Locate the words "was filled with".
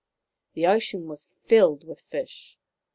1.07-2.01